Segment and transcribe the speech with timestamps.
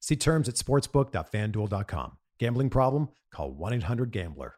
[0.00, 2.12] See terms at sportsbook.fanduel.com.
[2.38, 3.08] Gambling problem?
[3.32, 4.57] Call 1 800 Gambler.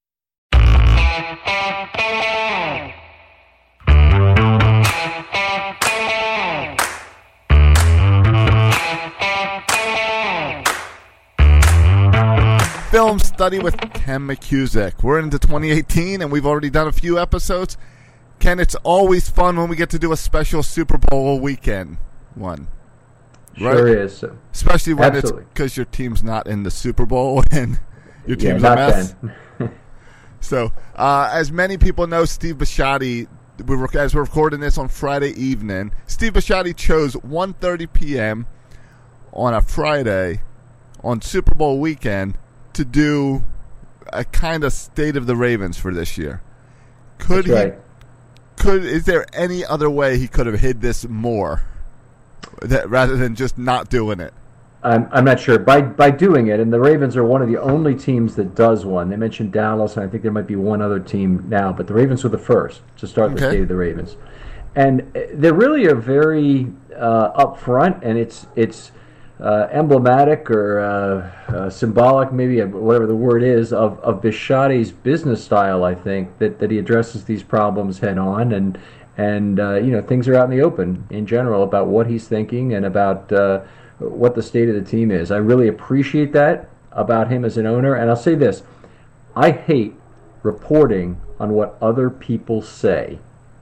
[12.91, 15.01] Film study with Ken McKusick.
[15.01, 17.77] We're into 2018 and we've already done a few episodes.
[18.39, 21.97] Ken, it's always fun when we get to do a special Super Bowl weekend
[22.35, 22.67] one.
[23.57, 24.25] Sure is.
[24.51, 25.43] Especially when Absolutely.
[25.43, 27.79] it's because your team's not in the Super Bowl and
[28.27, 29.15] your team's not a mess.
[30.41, 33.27] So, uh, as many people know, Steve Bisciotti,
[33.65, 38.47] we rec- as we're recording this on Friday evening, Steve Bisciotti chose 1.30 p.m.
[39.31, 40.41] on a Friday
[41.03, 42.37] on Super Bowl weekend
[42.73, 43.43] to do
[44.11, 46.41] a kind of state of the Ravens for this year.
[47.19, 47.69] Could That's he?
[47.69, 47.79] right.
[48.57, 51.63] Could is there any other way he could have hid this more,
[52.61, 54.33] that rather than just not doing it?
[54.83, 55.59] I'm, I'm not sure.
[55.59, 58.85] By by doing it, and the Ravens are one of the only teams that does
[58.85, 59.09] one.
[59.09, 61.93] They mentioned Dallas, and I think there might be one other team now, but the
[61.93, 64.17] Ravens were the first to start the State of the Ravens.
[64.75, 68.91] And uh, they really are very uh, upfront, and it's it's
[69.39, 75.43] uh, emblematic or uh, uh, symbolic, maybe whatever the word is, of, of Bisciotti's business
[75.43, 75.83] style.
[75.83, 78.79] I think that, that he addresses these problems head on, and
[79.17, 82.27] and uh, you know things are out in the open in general about what he's
[82.27, 83.61] thinking and about uh,
[84.09, 85.31] what the state of the team is.
[85.31, 88.63] I really appreciate that about him as an owner, and I'll say this:
[89.35, 89.93] I hate
[90.43, 93.19] reporting on what other people say.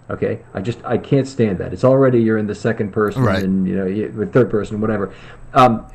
[0.09, 1.71] Okay, I just I can't stand that.
[1.74, 3.44] It's already you're in the second person Right.
[3.44, 5.13] and you know you- third person, whatever.
[5.53, 5.86] Um,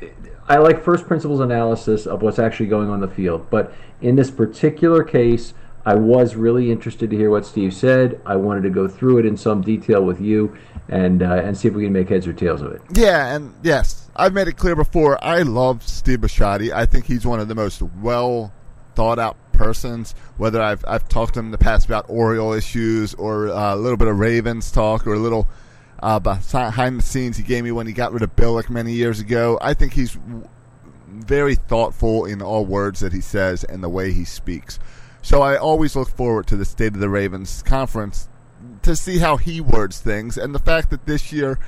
[0.47, 4.29] I like first principles analysis of what's actually going on the field, but in this
[4.29, 5.53] particular case,
[5.85, 8.19] I was really interested to hear what Steve said.
[8.25, 10.55] I wanted to go through it in some detail with you
[10.87, 12.81] and uh, and see if we can make heads or tails of it.
[12.93, 15.21] Yeah, and yes, I've made it clear before.
[15.23, 16.71] I love Steve Bisciotti.
[16.71, 18.53] I think he's one of the most well
[18.95, 20.15] thought out persons.
[20.37, 23.77] Whether I've I've talked to him in the past about Oriole issues or uh, a
[23.77, 25.47] little bit of Ravens talk or a little
[26.01, 29.19] uh, behind the scenes he gave me when he got rid of Billick many years
[29.19, 29.57] ago.
[29.61, 30.17] I think he's
[31.07, 34.79] very thoughtful in all words that he says and the way he speaks.
[35.21, 38.29] So I always look forward to the State of the Ravens conference
[38.83, 41.59] to see how he words things, and the fact that this year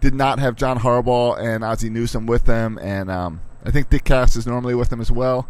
[0.00, 4.04] did not have John Harbaugh and Ozzie Newsome with them, and um, I think Dick
[4.04, 5.48] Cass is normally with them as well.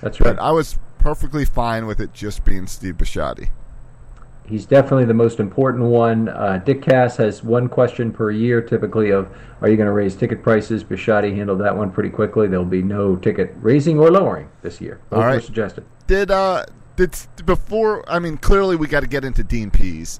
[0.00, 0.36] That's right.
[0.36, 3.50] But I was perfectly fine with it just being Steve Bisciotti.
[4.46, 6.30] He's definitely the most important one.
[6.30, 9.28] Uh, Dick Cass has one question per year, typically, of
[9.60, 10.82] are you going to raise ticket prices?
[10.82, 12.48] Bisciotti handled that one pretty quickly.
[12.48, 15.00] There'll be no ticket raising or lowering this year.
[15.10, 15.34] Both All right.
[15.34, 15.84] were suggested.
[16.06, 16.64] Did uh
[16.96, 17.14] did
[17.44, 18.10] before?
[18.10, 20.18] I mean, clearly we got to get into Dean Pees.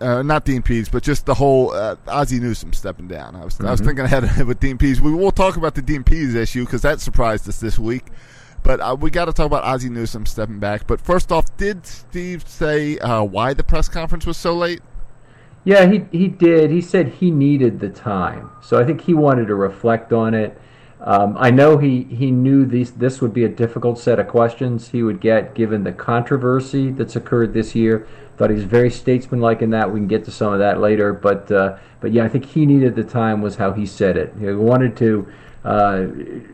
[0.00, 3.36] Uh, not Dean Pees, but just the whole uh, Ozzie Newsome stepping down.
[3.36, 3.66] I was mm-hmm.
[3.66, 5.00] I was thinking ahead with Dean Pees.
[5.00, 8.06] We will talk about the Dean Pees issue because that surprised us this week.
[8.62, 10.86] But uh, we got to talk about Ozzie Newsome stepping back.
[10.86, 14.80] But first off, did Steve say uh, why the press conference was so late?
[15.64, 16.70] Yeah, he he did.
[16.70, 20.58] He said he needed the time, so I think he wanted to reflect on it.
[21.02, 24.88] Um, I know he, he knew these this would be a difficult set of questions
[24.88, 28.06] he would get given the controversy that's occurred this year.
[28.36, 29.90] Thought he was very statesmanlike in that.
[29.90, 32.66] We can get to some of that later, but uh, but yeah, I think he
[32.66, 34.34] needed the time was how he said it.
[34.38, 35.32] He wanted to
[35.64, 36.06] uh,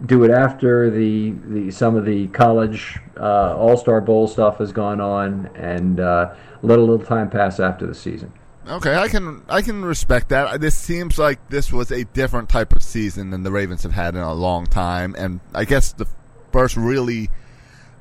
[0.05, 4.73] do it after the, the some of the college uh, All Star Bowl stuff has
[4.73, 8.33] gone on, and uh, let a little time pass after the season.
[8.69, 10.61] Okay, I can I can respect that.
[10.61, 14.15] This seems like this was a different type of season than the Ravens have had
[14.15, 16.07] in a long time, and I guess the
[16.51, 17.31] first really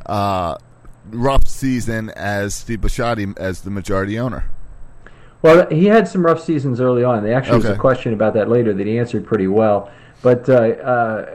[0.07, 0.57] uh,
[1.12, 4.50] rough season as Steve Bisciotti as the majority owner.
[5.44, 7.23] Well, he had some rough seasons early on.
[7.23, 7.69] There actually okay.
[7.69, 9.91] was a question about that later that he answered pretty well.
[10.23, 11.25] But uh, uh,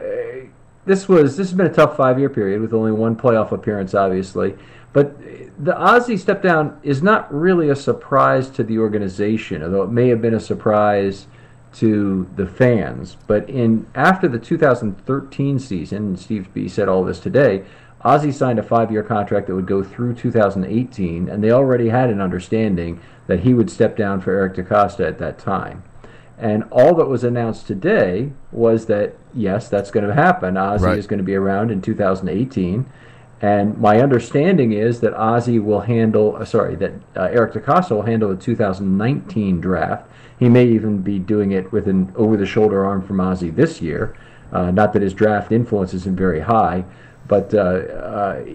[0.85, 3.93] this was this has been a tough five year period with only one playoff appearance,
[3.93, 4.57] obviously.
[4.93, 5.15] But
[5.63, 10.09] the Ozzie step down is not really a surprise to the organization, although it may
[10.09, 11.27] have been a surprise
[11.75, 13.15] to the fans.
[13.27, 17.63] But in after the 2013 season, and Steve B said all this today,
[18.03, 22.19] Ozzie signed a five-year contract that would go through 2018, and they already had an
[22.19, 25.83] understanding that he would step down for Eric DeCosta at that time.
[26.37, 30.57] And all that was announced today was that yes, that's going to happen.
[30.57, 30.97] Ozzie right.
[30.97, 32.87] is going to be around in 2018.
[33.41, 38.03] And my understanding is that Ozzie will handle, uh, sorry, that uh, Eric DeCosta will
[38.03, 40.07] handle the 2019 draft.
[40.37, 44.15] He may even be doing it with an over-the-shoulder arm from Ozzie this year.
[44.51, 46.83] Uh, not that his draft influence isn't very high,
[47.27, 48.45] but uh, uh,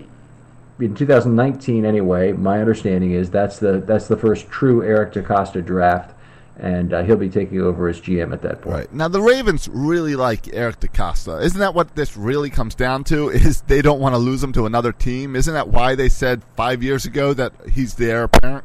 [0.79, 6.16] in 2019 anyway, my understanding is that's the that's the first true Eric DeCosta draft
[6.59, 8.75] and uh, he'll be taking over as GM at that point.
[8.75, 11.43] Right now, the Ravens really like Eric DeCosta.
[11.43, 13.29] Isn't that what this really comes down to?
[13.37, 15.37] Is they don't want to lose him to another team?
[15.37, 18.65] Isn't that why they said five years ago that he's the heir apparent?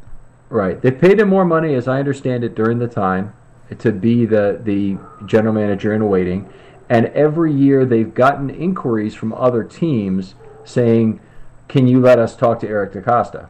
[0.49, 0.81] Right.
[0.81, 3.33] They paid him more money, as I understand it, during the time
[3.79, 6.49] to be the the general manager in waiting,
[6.89, 10.35] and every year they've gotten inquiries from other teams
[10.65, 11.21] saying,
[11.69, 13.47] "Can you let us talk to Eric DeCosta?"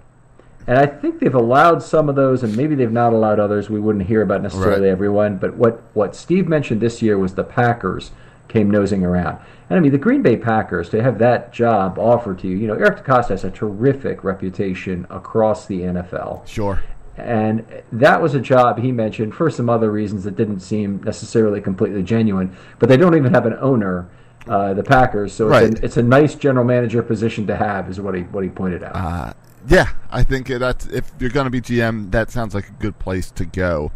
[0.67, 3.69] And I think they've allowed some of those, and maybe they've not allowed others.
[3.69, 4.91] We wouldn't hear about necessarily right.
[4.91, 5.37] everyone.
[5.37, 8.11] But what, what Steve mentioned this year was the Packers
[8.47, 9.39] came nosing around.
[9.69, 12.67] And I mean, the Green Bay Packers, to have that job offered to you, you
[12.67, 16.45] know, Eric DeCosta has a terrific reputation across the NFL.
[16.47, 16.83] Sure.
[17.17, 21.61] And that was a job he mentioned for some other reasons that didn't seem necessarily
[21.61, 22.55] completely genuine.
[22.79, 24.09] But they don't even have an owner,
[24.47, 25.33] uh, the Packers.
[25.33, 25.63] So right.
[25.63, 28.49] it's, a, it's, a, nice general manager position to have, is what he what he
[28.49, 28.95] pointed out.
[28.95, 29.33] Uh,
[29.67, 32.97] yeah, I think that's if you're going to be GM, that sounds like a good
[32.99, 33.91] place to go.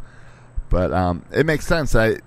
[0.70, 1.96] But um, it makes sense.
[1.96, 2.20] I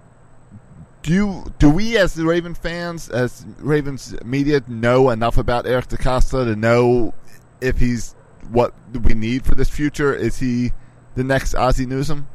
[1.02, 1.12] do.
[1.12, 6.44] You, do we, as the Raven fans, as Ravens media, know enough about Eric DeCosta
[6.44, 7.14] to know
[7.60, 8.14] if he's
[8.50, 10.14] what we need for this future?
[10.14, 10.72] Is he
[11.14, 12.28] the next Ozzie Newsome?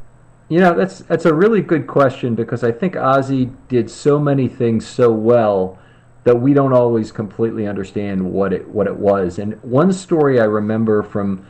[0.49, 4.47] You know, that's that's a really good question because I think Ozzie did so many
[4.47, 5.79] things so well
[6.23, 9.39] that we don't always completely understand what it what it was.
[9.39, 11.45] And one story I remember from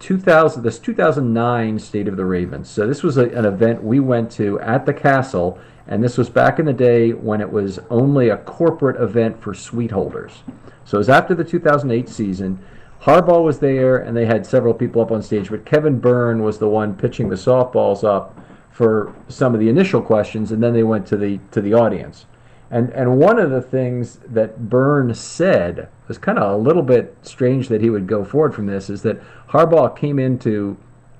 [0.00, 2.68] 2000 this 2009 State of the Ravens.
[2.68, 6.30] So this was a, an event we went to at the castle and this was
[6.30, 10.42] back in the day when it was only a corporate event for suite holders.
[10.84, 12.58] So it was after the 2008 season.
[13.02, 16.58] Harbaugh was there and they had several people up on stage, but Kevin Byrne was
[16.58, 18.38] the one pitching the softballs up
[18.70, 22.26] for some of the initial questions and then they went to the to the audience.
[22.74, 27.16] And and one of the things that Byrne said was kind of a little bit
[27.22, 30.76] strange that he would go forward from this is that Harbaugh came into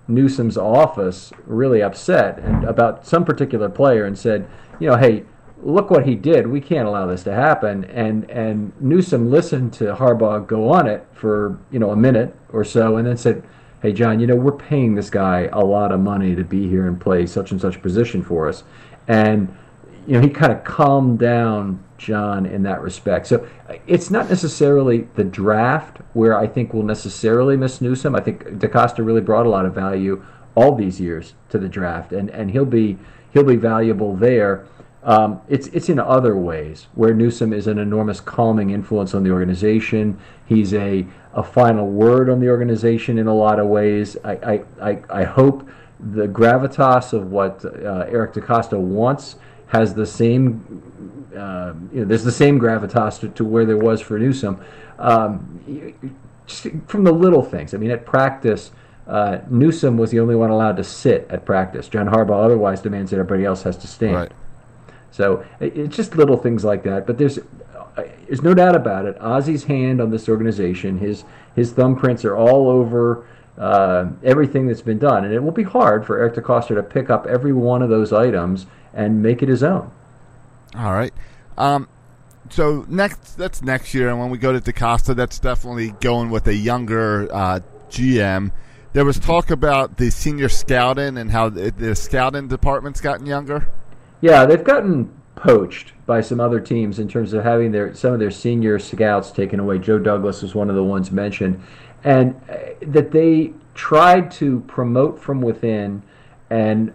[0.09, 4.49] Newsome's office really upset and about some particular player and said,
[4.81, 5.23] you know, hey,
[5.63, 6.49] look what he did.
[6.49, 7.85] We can't allow this to happen.
[7.85, 12.65] And and Newsome listened to Harbaugh go on it for you know a minute or
[12.65, 13.45] so, and then said,
[13.81, 16.89] "Hey John, you know we're paying this guy a lot of money to be here
[16.89, 18.65] and play such and such position for us,"
[19.07, 19.55] and
[20.07, 23.27] you know he kind of calmed down John in that respect.
[23.27, 23.49] So
[23.87, 28.15] it's not necessarily the draft where I think we'll necessarily miss Newsome.
[28.15, 32.13] I think DeCosta really brought a lot of value all these years to the draft,
[32.13, 32.99] and and he'll be
[33.33, 34.67] he'll be valuable there.
[35.03, 39.31] Um, it's it's in other ways where Newsome is an enormous calming influence on the
[39.31, 40.19] organization.
[40.47, 44.17] He's a a final word on the organization in a lot of ways.
[44.25, 45.69] I I, I, I hope
[46.01, 49.37] the gravitas of what uh, Eric DeCosta wants
[49.75, 50.85] has the same
[51.37, 54.65] uh, you know there's the same gravitas to, to where there was for Newsome.
[54.99, 55.61] Um,
[56.87, 57.75] from the little things.
[57.75, 58.71] I mean, at practice.
[59.07, 61.89] Uh, Newsome was the only one allowed to sit at practice.
[61.89, 64.15] John Harbaugh otherwise demands that everybody else has to stand.
[64.15, 64.33] Right.
[65.11, 67.07] So it's just little things like that.
[67.07, 67.39] But there's
[68.27, 69.17] there's no doubt about it.
[69.21, 73.27] Ozzie's hand on this organization, his his thumbprints are all over
[73.59, 77.11] uh, everything that's been done, and it will be hard for Eric DeCosta to pick
[77.11, 79.91] up every one of those items and make it his own.
[80.77, 81.13] All right.
[81.57, 81.89] Um,
[82.51, 86.47] so next, that's next year, and when we go to DeCosta, that's definitely going with
[86.47, 87.61] a younger uh,
[87.91, 88.53] GM.
[88.93, 93.69] There was talk about the senior scouting and how the, the scouting department's gotten younger.
[94.21, 98.21] Yeah, they've gotten poached by some other teams in terms of having their some of
[98.21, 99.79] their senior scouts taken away.
[99.79, 101.63] Joe Douglas was one of the ones mentioned,
[102.05, 106.03] and uh, that they tried to promote from within
[106.51, 106.93] and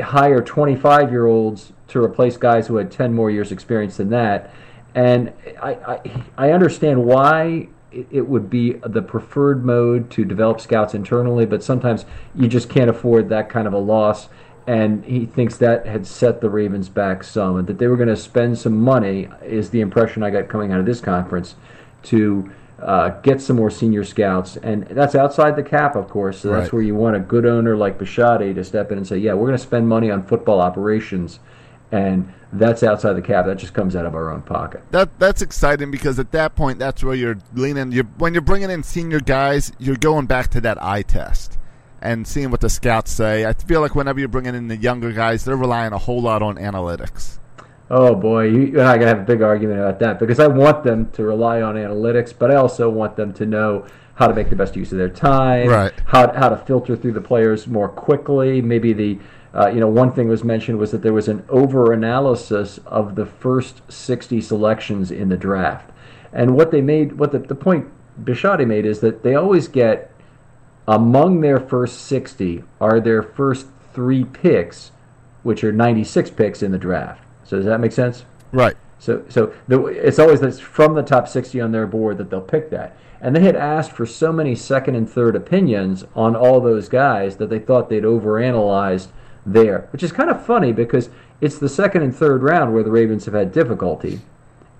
[0.00, 4.50] hire 25 year olds to replace guys who had 10 more years experience than that.
[4.94, 10.92] And I, I, I understand why it would be the preferred mode to develop scouts
[10.92, 14.28] internally, but sometimes you just can't afford that kind of a loss
[14.68, 18.10] and he thinks that had set the Ravens back some, and that they were going
[18.10, 19.26] to spend some money.
[19.42, 21.54] Is the impression I got coming out of this conference
[22.04, 26.38] to uh, get some more senior scouts, and that's outside the cap, of course.
[26.40, 26.72] So that's Right.
[26.74, 29.46] where you want a good owner like Bisciotti to step in and say, "Yeah, we're
[29.46, 31.40] going to spend money on football operations,"
[31.90, 33.46] and that's outside the cap.
[33.46, 34.82] That just comes out of our own pocket.
[34.92, 37.90] That that's exciting because at that point, that's where you're leaning.
[37.92, 41.58] You're, when you're bringing in senior guys, you're going back to that eye test
[42.00, 43.44] and seeing what the scouts say.
[43.44, 46.42] I feel like whenever you're bringing in the younger guys, they're relying a whole lot
[46.42, 47.38] on analytics.
[47.90, 50.84] Oh boy, you, and I gonna have a big argument about that because I want
[50.84, 54.50] them to rely on analytics, but I also want them to know how to make
[54.50, 55.92] the best use of their time, Right.
[56.06, 58.60] How how to filter through the players more quickly.
[58.60, 59.18] Maybe the
[59.54, 63.14] uh, you know one thing was mentioned was that there was an over analysis of
[63.14, 65.90] the first sixty selections in the draft,
[66.32, 67.88] and what they made, what the, the point
[68.22, 70.12] Bisciotti made is that they always get
[70.86, 74.90] among their first 60 are their first three picks,
[75.42, 77.22] which are 96 picks in the draft.
[77.48, 78.24] So does that make sense?
[78.52, 78.76] Right.
[78.98, 82.40] So, so the, it's always that's from the top 60 on their board that they'll
[82.42, 82.94] pick that.
[83.20, 87.38] And they had asked for so many second and third opinions on all those guys
[87.38, 89.08] that they thought they'd overanalyzed
[89.46, 91.08] there, which is kind of funny because
[91.40, 94.20] it's the second and third round where the Ravens have had difficulty,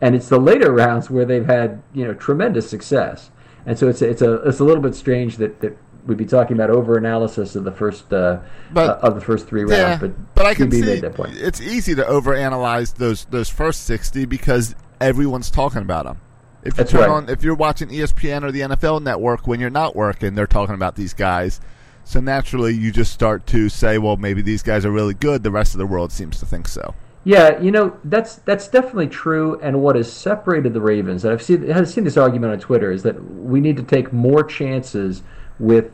[0.01, 3.31] and it's the later rounds where they've had you know tremendous success.
[3.67, 5.77] And so it's it's a it's a little bit strange that, that
[6.09, 8.39] we'd be talking about overanalysis of the first uh,
[8.73, 10.01] But- uh, of the first three Yeah, rounds.
[10.01, 11.37] But but I can see made that point.
[11.37, 16.19] it's easy to overanalyze those those first sixty because everyone's talking about them.
[16.65, 17.11] If you That's turn right.
[17.11, 20.75] on, if you're watching ESPN or the NFL Network when you're not working, they're talking
[20.75, 21.61] about these guys.
[22.05, 25.51] So naturally, you just start to say, "Well, maybe these guys are really good." The
[25.51, 26.95] rest of the world seems to think so.
[27.25, 29.59] Yeah, you know that's that's definitely true.
[29.63, 32.91] And what has separated the Ravens, and I've seen I've seen this argument on Twitter,
[32.91, 35.23] is that we need to take more chances
[35.59, 35.91] with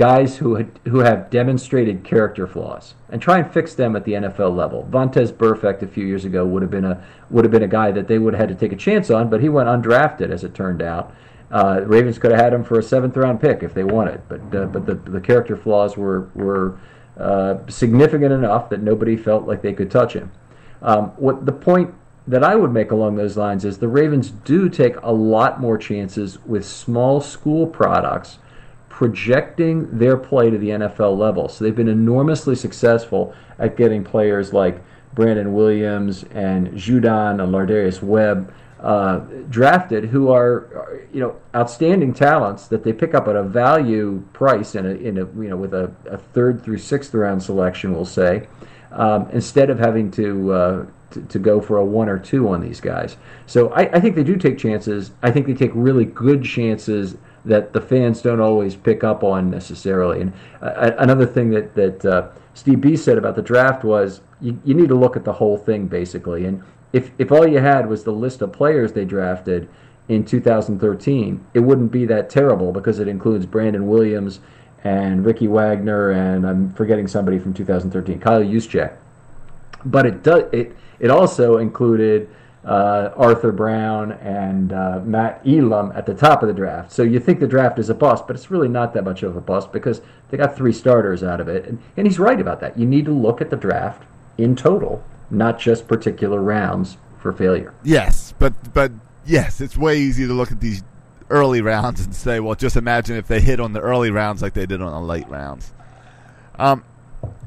[0.00, 4.14] guys who had, who have demonstrated character flaws and try and fix them at the
[4.14, 4.88] NFL level.
[4.90, 7.92] Vontaze Burfict a few years ago would have been a would have been a guy
[7.92, 10.42] that they would have had to take a chance on, but he went undrafted as
[10.42, 11.14] it turned out.
[11.50, 14.40] Uh, Ravens could have had him for a seventh round pick if they wanted, but
[14.54, 16.78] uh, but the the character flaws were were
[17.18, 20.32] uh, significant enough that nobody felt like they could touch him.
[20.80, 21.92] Um, what the point
[22.26, 25.76] that I would make along those lines is the Ravens do take a lot more
[25.76, 28.38] chances with small school products
[29.00, 31.48] projecting their play to the NFL level.
[31.48, 34.78] So they've been enormously successful at getting players like
[35.14, 42.66] Brandon Williams and Judon and Lardarius Webb uh, drafted, who are, you know outstanding talents
[42.66, 45.72] that they pick up at a value price in a, in a you know with
[45.72, 48.48] a, a third through sixth round selection, we'll say,
[48.92, 52.60] um, instead of having to, uh, to to go for a one or two on
[52.60, 53.16] these guys.
[53.46, 55.12] So I, I think they do take chances.
[55.22, 59.50] I think they take really good chances that the fans don't always pick up on
[59.50, 60.20] necessarily.
[60.20, 64.60] And uh, another thing that that uh, Steve B said about the draft was you,
[64.64, 66.44] you need to look at the whole thing basically.
[66.44, 69.68] And if if all you had was the list of players they drafted
[70.08, 74.40] in 2013, it wouldn't be that terrible because it includes Brandon Williams
[74.82, 78.92] and Ricky Wagner and I'm forgetting somebody from 2013, Kyle Juszczyk.
[79.84, 82.28] But it does it it also included
[82.64, 86.92] uh, Arthur Brown and uh, Matt Elam at the top of the draft.
[86.92, 89.36] So you think the draft is a bust, but it's really not that much of
[89.36, 91.66] a bust because they got three starters out of it.
[91.66, 92.78] And, and he's right about that.
[92.78, 94.02] You need to look at the draft
[94.36, 97.74] in total, not just particular rounds for failure.
[97.82, 98.92] Yes, but but
[99.26, 100.82] yes, it's way easy to look at these
[101.28, 104.54] early rounds and say, well, just imagine if they hit on the early rounds like
[104.54, 105.72] they did on the late rounds.
[106.58, 106.84] Um,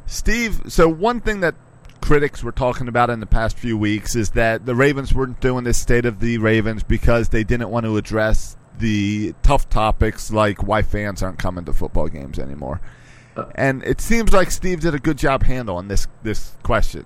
[0.05, 1.55] Steve, so one thing that
[2.03, 5.63] critics were talking about in the past few weeks is that the Ravens weren't doing
[5.63, 10.67] this state of the Ravens because they didn't want to address the tough topics like
[10.67, 12.81] why fans aren't coming to football games anymore.
[13.55, 17.05] And it seems like Steve did a good job handling this this question.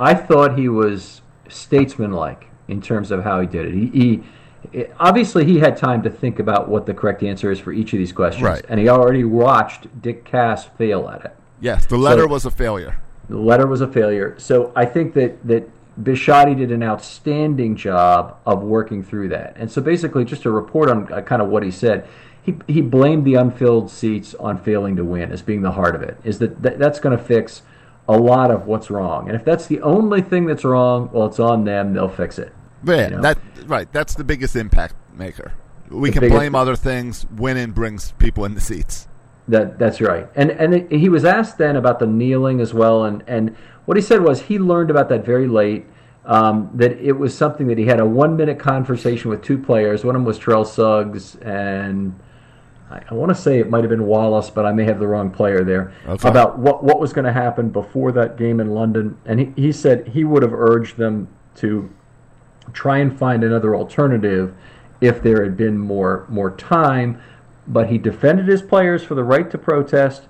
[0.00, 3.74] I thought he was statesmanlike in terms of how he did it.
[3.74, 3.86] He,
[4.72, 7.92] he obviously he had time to think about what the correct answer is for each
[7.92, 8.64] of these questions, Right.
[8.68, 11.36] and he already watched Dick Cass fail at it.
[11.60, 12.96] Yes, the letter So- was a failure.
[13.28, 14.34] The letter was a failure.
[14.38, 15.70] So I think that that
[16.02, 19.54] Bisciotti did an outstanding job of working through that.
[19.56, 22.06] And so basically, just to report on uh, kind of what he said,
[22.42, 26.02] he he blamed the unfilled seats on failing to win as being the heart of
[26.02, 26.18] it.
[26.24, 27.62] Is that, that that's going to fix
[28.08, 29.28] a lot of what's wrong.
[29.28, 31.94] And if that's the only thing that's wrong, well, it's on them.
[31.94, 32.52] They'll fix it.
[32.84, 33.22] Yeah, You know?
[33.22, 33.90] that right.
[33.92, 35.52] That's the biggest impact maker.
[35.88, 37.26] We The can blame other things.
[37.30, 39.08] Winning brings people in the seats.
[39.48, 40.28] That that's right.
[40.34, 43.96] And and it, he was asked then about the kneeling as well, and and what
[43.96, 45.86] he said was he learned about that very late.
[46.26, 50.04] Um, that it was something that he had a one minute conversation with two players.
[50.04, 52.18] One of them was Terrell Suggs, and
[52.90, 55.06] I, I want to say it might have been Wallace, but I may have the
[55.06, 55.92] wrong player there.
[56.06, 56.28] Okay.
[56.28, 59.72] About what what was going to happen before that game in London, and he, he
[59.72, 61.92] said he would have urged them to
[62.72, 64.54] try and find another alternative
[65.00, 67.20] if there had been more more time.
[67.66, 70.28] But he defended his players for the right to protest,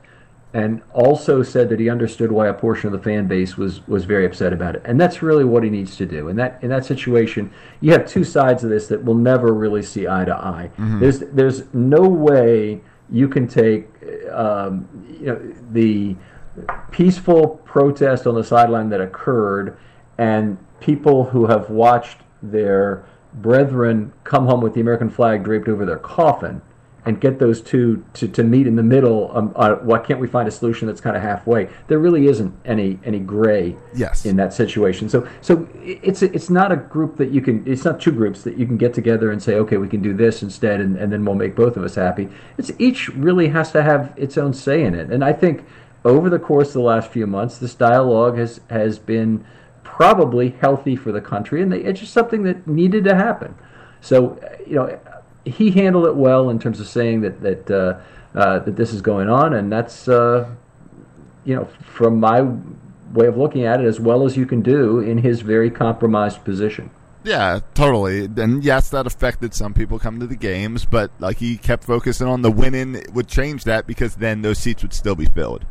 [0.52, 4.04] and also said that he understood why a portion of the fan base was was
[4.04, 4.82] very upset about it.
[4.84, 6.28] And that's really what he needs to do.
[6.28, 9.82] In that in that situation, you have two sides of this that will never really
[9.82, 10.70] see eye to eye.
[11.00, 13.88] There's there's no way you can take
[14.32, 14.88] um,
[15.20, 16.16] you know the
[16.90, 19.76] peaceful protest on the sideline that occurred
[20.18, 25.84] and people who have watched their brethren come home with the American flag draped over
[25.84, 26.62] their coffin
[27.06, 29.30] and get those two to, to meet in the middle.
[29.36, 31.68] Um, uh, why can't we find a solution that's kind of halfway?
[31.88, 34.24] There really isn't any any gray Yes.
[34.24, 35.08] in that situation.
[35.08, 37.62] So so it's it's not a group that you can.
[37.66, 40.14] It's not two groups that you can get together and say, okay, we can do
[40.14, 42.28] this instead, and, and then we'll make both of us happy.
[42.58, 45.64] It's each really has to have its own say in it, and I think
[46.04, 49.44] over the course of the last few months, this dialogue has has been
[49.82, 53.54] probably healthy for the country, and they, it's just something that needed to happen.
[54.00, 54.98] So you know,
[55.44, 59.00] he handled it well in terms of saying that that uh, uh, that this is
[59.00, 60.48] going on, and that's uh,
[61.44, 62.42] you know from my
[63.12, 66.44] way of looking at it as well as you can do in his very compromised
[66.44, 66.90] position.
[67.22, 68.24] Yeah, totally.
[68.24, 72.26] And yes, that affected some people coming to the games, but like he kept focusing
[72.26, 75.64] on the winning it would change that because then those seats would still be filled.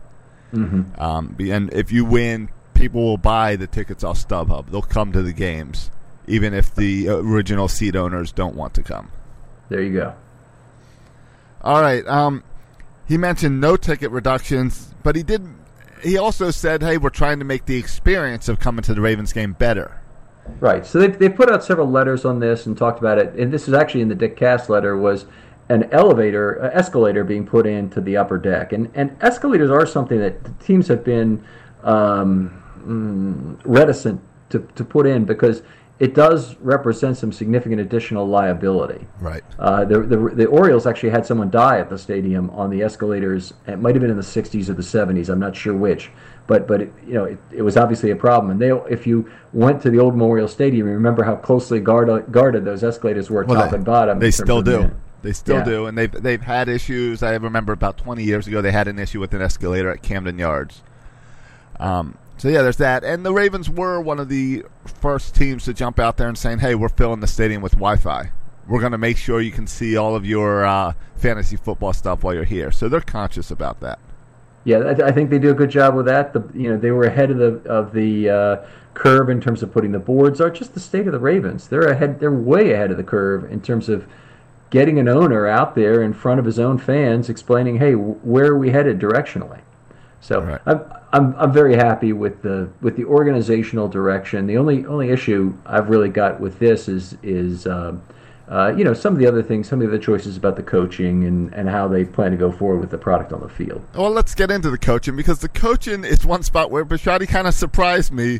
[0.52, 1.00] Mm-hmm.
[1.00, 4.72] Um, and if you win, people will buy the tickets off StubHub.
[4.72, 5.92] They'll come to the games,
[6.28, 9.10] even if the original seat owners don't want to come.
[9.70, 10.14] There you go.
[11.62, 12.06] All right.
[12.08, 12.44] Um,
[13.08, 15.48] he mentioned no ticket reductions, but he did.
[16.02, 19.34] He also said, "Hey, we're trying to make the experience of coming to the Ravens
[19.34, 20.00] game better."
[20.60, 20.86] Right.
[20.86, 23.34] So they they put out several letters on this and talked about it.
[23.36, 25.26] And this is actually in the Dick Cass letter was
[25.70, 28.74] an elevator, an escalator being put into the upper deck.
[28.74, 31.44] And and escalators are something that teams have been
[31.84, 35.62] um, mm, reticent to, to put in because
[36.00, 39.06] it does represent some significant additional liability.
[39.22, 39.44] Right.
[39.60, 43.54] Uh, the, the the Orioles actually had someone die at the stadium on the escalators.
[43.68, 45.30] It might have been in the 60s or the 70s.
[45.30, 46.10] I'm not sure which,
[46.48, 48.52] but but it, you know it, it was obviously a problem.
[48.52, 52.32] And they, if you went to the old Memorial Stadium, you remember how closely guard,
[52.32, 54.20] guarded those escalators were, Well, top they- and bottom.
[54.20, 54.80] They still do.
[54.80, 54.96] man.
[55.22, 55.64] They still Yeah.
[55.64, 57.24] do, and they've they've had issues.
[57.24, 60.38] I remember about 20 years ago, they had an issue with an escalator at Camden
[60.38, 60.82] Yards.
[61.80, 65.74] Um, so yeah, there's that, and the Ravens were one of the first teams to
[65.74, 68.32] jump out there and saying, "Hey, we're filling the stadium with Wi-Fi.
[68.68, 72.24] We're going to make sure you can see all of your uh, fantasy football stuff
[72.24, 74.00] while you're here." So they're conscious about that.
[74.66, 76.32] Yeah, I, think they do a good job with that.
[76.32, 78.58] The you know they were ahead of the of the uh,
[78.94, 80.40] curve in terms of putting the boards.
[80.40, 81.68] Are just the state of the Ravens.
[81.68, 82.20] They're ahead.
[82.20, 84.08] They're way ahead of the curve in terms of
[84.70, 88.58] getting an owner out there in front of his own fans, explaining, "Hey, where are
[88.58, 89.60] we headed directionally?"
[90.24, 90.62] So Right.
[90.66, 90.82] I'm,
[91.12, 94.48] I'm I'm very happy with the with the organizational direction.
[94.48, 98.02] The only only issue I've really got with this is is um,
[98.48, 100.64] uh, you know some of the other things, some of the other choices about the
[100.64, 103.86] coaching and, and how they plan to go forward with the product on the field.
[103.96, 107.46] Well, let's get into the coaching because the coaching is one spot where Bisciotti kind
[107.46, 108.40] of surprised me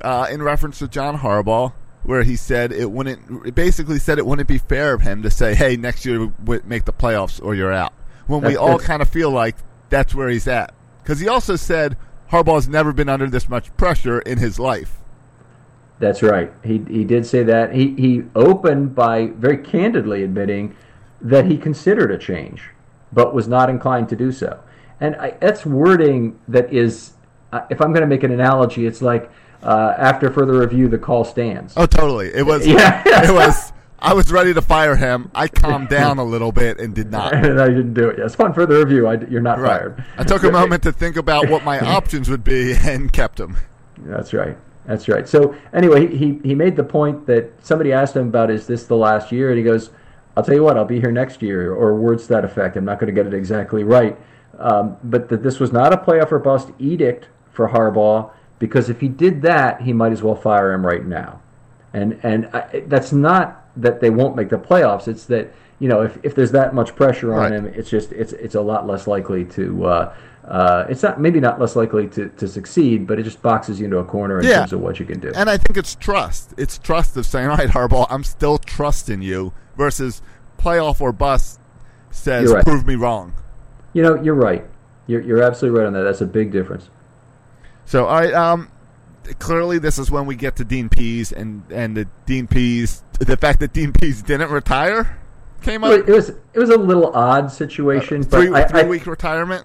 [0.00, 1.72] uh, in reference to John Harbaugh,
[2.04, 3.46] where he said it wouldn't.
[3.46, 6.60] It basically said it wouldn't be fair of him to say, "Hey, next year we
[6.64, 7.92] make the playoffs or you're out."
[8.26, 9.56] When we all kind of feel like
[9.88, 10.74] that's where he's at,
[11.08, 11.96] because he also said
[12.32, 14.98] Harbaugh's never been under this much pressure in his life.
[15.98, 16.52] That's right.
[16.62, 17.74] He he did say that.
[17.74, 20.76] He he opened by very candidly admitting
[21.22, 22.68] that he considered a change,
[23.10, 24.60] but was not inclined to do so.
[25.00, 27.12] And I, that's wording that is,
[27.52, 29.30] uh, if I'm going to make an analogy, it's like
[29.62, 31.72] uh, after further review, the call stands.
[31.74, 32.34] Oh, totally.
[32.34, 32.66] It was.
[32.66, 33.02] Yeah.
[33.06, 33.72] it was.
[34.00, 35.30] I was ready to fire him.
[35.34, 37.34] I calmed down a little bit and did not.
[37.44, 38.18] and I didn't do it.
[38.18, 39.80] Yes, upon further review, I, you're not Right.
[39.80, 40.04] fired.
[40.16, 43.56] I took a moment to think about what my options would be and kept them.
[43.98, 44.56] That's right.
[44.86, 45.28] That's right.
[45.28, 48.86] So anyway, he, he he made the point that somebody asked him about is this
[48.86, 49.90] the last year, and he goes,
[50.34, 52.74] "I'll tell you what, I'll be here next year," or words to that effect.
[52.76, 54.16] I'm not going to get it exactly right,
[54.58, 59.00] um, but that this was not a playoff or bust edict for Harbaugh because if
[59.02, 61.42] he did that, he might as well fire him right now,
[61.92, 65.08] and and I, that's not that they won't make the playoffs.
[65.08, 67.52] It's that you know if, if there's that much pressure on Right.
[67.52, 69.84] him, it's just it's it's a lot less likely to.
[69.86, 70.14] Uh,
[70.46, 73.84] uh, it's not maybe not less likely to, to succeed, but it just boxes you
[73.84, 74.60] into a corner in Yeah.
[74.60, 75.30] terms of what you can do.
[75.34, 76.54] And I think it's trust.
[76.56, 80.22] It's trust of saying, all right, Harbaugh, I'm still trusting you versus
[80.58, 81.60] playoff or bust
[82.10, 82.64] says, right.
[82.64, 83.34] prove me wrong.
[83.92, 84.64] You know, you're right.
[85.06, 86.02] You're, you're absolutely right on that.
[86.04, 86.88] That's a big difference.
[87.84, 88.70] So, all right, um,
[89.38, 93.36] clearly this is when we get to Dean Pees and, and the Dean Pees, the
[93.36, 95.18] fact that Dean Pees didn't retire
[95.62, 95.92] came up.
[95.92, 99.06] It was it was a little odd situation, uh, but three I, three I, week
[99.06, 99.64] retirement.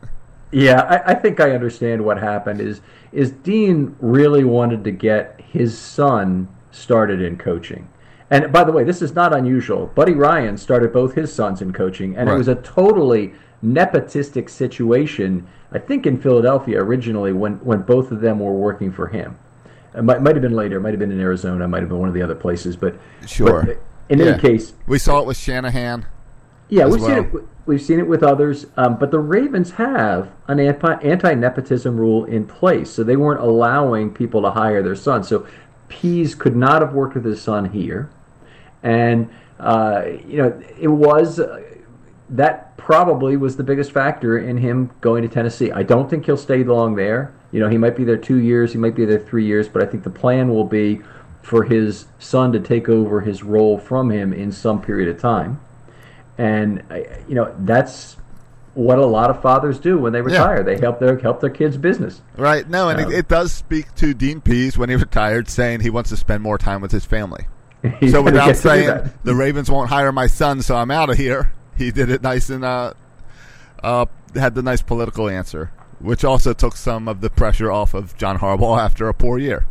[0.51, 2.61] yeah, I, I think I understand what happened.
[2.61, 7.87] Is is Dean really wanted to get his son started in coaching?
[8.29, 9.87] And by the way, this is not unusual.
[9.93, 12.35] Buddy Ryan started both his sons in coaching, and Right.
[12.35, 15.45] it was a totally nepotistic situation.
[15.71, 19.35] I think in Philadelphia originally, when when both of them were working for him.
[19.95, 20.77] It might, might have been later.
[20.77, 21.65] It might have been in Arizona.
[21.65, 22.75] It might have been one of the other places.
[22.75, 23.63] But Sure.
[23.63, 23.77] but
[24.09, 24.25] in Yeah.
[24.25, 26.05] any case, We saw it with Shanahan.
[26.69, 27.31] yeah, we've seen it.
[27.65, 32.43] We've seen it with others, um, but the Ravens have an anti nepotism rule in
[32.43, 35.23] place, so they weren't allowing people to hire their son.
[35.23, 35.45] So
[35.87, 38.09] Pees could not have worked with his son here,
[38.81, 39.29] and
[39.61, 41.61] uh, you know it was uh,
[42.33, 45.71] that probably was the biggest factor in him going to Tennessee.
[45.71, 47.31] I don't think he'll stay long there.
[47.51, 49.81] You know, he might be there two years, he might be there three years, but
[49.81, 51.01] I think the plan will be
[51.43, 55.59] for his son to take over his role from him in some period of time.
[56.37, 56.83] And
[57.27, 58.17] you know, that's
[58.73, 60.63] what a lot of fathers do when they retire.
[60.63, 62.21] They help their help their kids' business.
[62.35, 62.67] Right.
[62.67, 65.91] No, and Um, it, it does speak to Dean Pees when he retired, saying he
[65.91, 67.45] wants to spend more time with his family.
[68.09, 71.09] So without get to do saying the Ravens won't hire my son, so I'm out
[71.09, 72.93] of here, he did it nice and uh,
[73.83, 74.05] uh,
[74.35, 78.39] had the nice political answer, which also took some of the pressure off of John
[78.39, 79.65] Harbaugh after a poor year.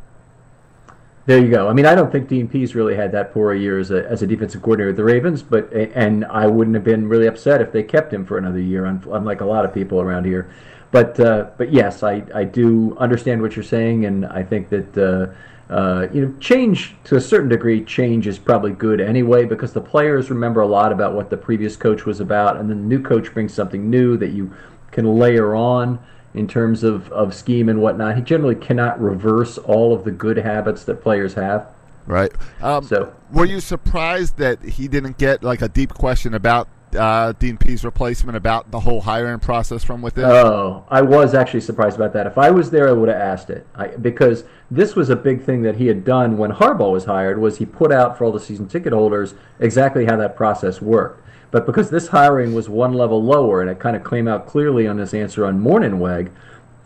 [1.24, 1.68] There you go.
[1.68, 4.04] I mean, I don't think Dean Pees really had that poor a year as a,
[4.08, 7.60] as a defensive coordinator with the Ravens, but and I wouldn't have been really upset
[7.60, 10.50] if they kept him for another year, unlike a lot of people around here.
[10.92, 14.96] But uh, but yes, I, I do understand what you're saying, and I think that
[14.96, 19.72] uh, uh, you know change to a certain degree, change is probably good anyway because
[19.72, 22.84] the players remember a lot about what the previous coach was about, and then the
[22.84, 24.52] new coach brings something new that you
[24.90, 25.98] can layer on
[26.34, 28.16] in terms of, of scheme and whatnot.
[28.16, 31.68] He generally cannot reverse all of the good habits that players have.
[32.06, 32.32] Right.
[32.60, 37.32] Um, So- were you surprised that he didn't get like a deep question about uh,
[37.32, 40.24] Dean Pees replacement about the whole hiring process from within?
[40.24, 42.26] Oh, I was actually surprised about that.
[42.26, 45.42] If I was there, I would have asked it I, because this was a big
[45.42, 47.38] thing that he had done when Harbaugh was hired.
[47.38, 51.22] Was he put out for all the season ticket holders exactly how that process worked?
[51.50, 54.88] But because this hiring was one level lower, and it kind of came out clearly
[54.88, 56.30] on his answer on Mornhinweg,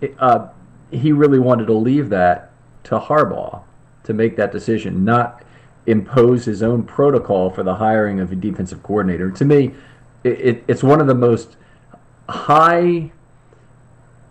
[0.00, 0.48] it, uh,
[0.90, 2.50] he really wanted to leave that
[2.84, 3.62] to Harbaugh
[4.04, 5.42] to make that decision, not
[5.86, 9.30] impose his own protocol for the hiring of a defensive coordinator.
[9.30, 9.72] To me,
[10.26, 11.56] it, it, it's one of the most
[12.28, 13.12] high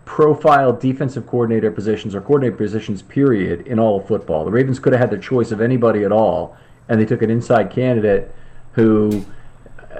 [0.04, 4.44] profile defensive coordinator positions or coordinator positions period in all of football.
[4.44, 6.56] The Ravens could have had the choice of anybody at all
[6.88, 8.32] and they took an inside candidate
[8.72, 9.24] who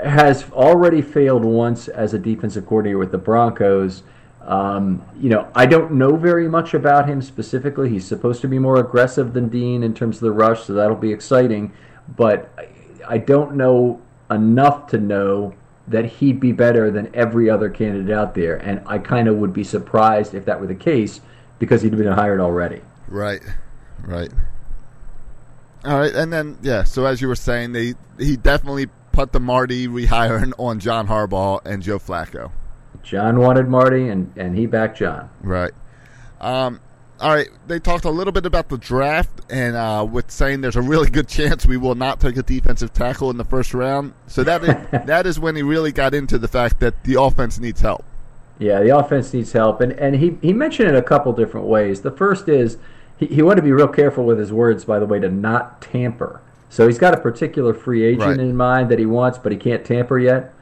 [0.05, 4.03] has already failed once as a defensive coordinator with the Broncos.
[4.43, 7.89] Um, you know, I don't know very much about him specifically.
[7.89, 10.97] He's supposed to be more aggressive than Dean in terms of the rush, so that'll
[10.97, 11.73] be exciting.
[12.15, 12.69] But I,
[13.15, 15.55] I don't know enough to know
[15.89, 19.53] that he'd be better than every other candidate out there, and I kind of would
[19.53, 21.21] be surprised if that were the case
[21.59, 22.81] because he'd been hired already.
[23.09, 23.43] Right,
[24.03, 24.31] right.
[25.85, 26.83] All right, and then yeah.
[26.85, 31.65] So as you were saying, they he definitely put the Marty rehiring on John Harbaugh
[31.65, 32.51] and Joe Flacco.
[33.03, 35.31] John wanted Marty, and and he backed John.
[35.43, 35.73] Right.
[36.41, 36.81] Um,
[37.21, 37.49] all right.
[37.67, 41.09] They talked a little bit about the draft and uh, with saying there's a really
[41.11, 44.13] good chance we will not take a defensive tackle in the first round.
[44.27, 44.75] So that is,
[45.07, 48.05] that is when he really got into the fact that the offense needs help.
[48.59, 52.01] Yeah, the offense needs help, and and he he mentioned it a couple different ways.
[52.01, 52.79] The first is
[53.19, 55.83] he, he wanted to be real careful with his words, by the way, to not
[55.83, 56.41] tamper.
[56.71, 58.41] So he's got a particular free agent Right.
[58.41, 60.55] in mind that he wants, but he can't tamper yet.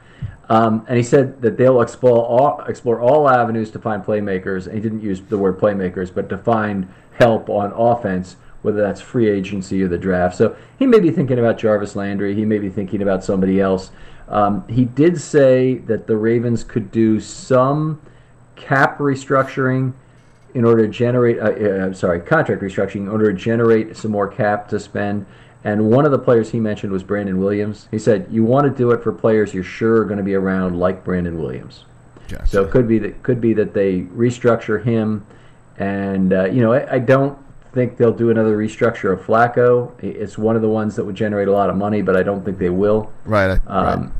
[0.49, 4.67] Um, and he said that they'll explore all, explore all avenues to find playmakers.
[4.67, 9.01] And he didn't use the word playmakers, but to find help on offense, whether that's
[9.01, 10.35] free agency or the draft.
[10.35, 12.35] So he may be thinking about Jarvis Landry.
[12.35, 13.91] He may be thinking about somebody else.
[14.27, 18.01] Um, he did say that the Ravens could do some
[18.55, 19.93] cap restructuring
[20.55, 24.11] in order to generate, uh, uh, I'm sorry, contract restructuring in order to generate some
[24.11, 25.25] more cap to spend.
[25.65, 27.87] And one of the players he mentioned was Brandon Williams.
[27.91, 30.35] He said, "You want to do it for players you're sure are going to be
[30.35, 31.83] around, like Brandon Williams."
[32.29, 32.47] Gotcha.
[32.47, 35.25] So it could be that could be that they restructure him,
[35.77, 37.37] and uh, you know I, I don't
[37.73, 39.91] think they'll do another restructure of Flacco.
[40.01, 42.45] It's one of the ones that would generate a lot of money, but I don't
[42.45, 43.11] think they will.
[43.25, 43.59] right.
[43.67, 43.93] I- right.
[43.93, 44.13] Um,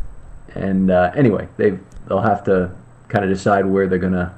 [0.56, 1.78] And uh, anyway, they
[2.08, 2.72] they'll have to
[3.08, 4.32] kind of decide where they're going to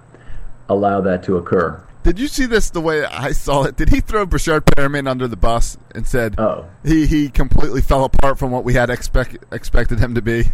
[0.67, 1.80] allow that to occur.
[2.08, 3.76] Did you see this the way I saw it?
[3.76, 6.63] Did he throw Breshad Perriman under the bus and said Oh.
[6.84, 10.46] he he completely fell apart from what we had expect, expected him to be?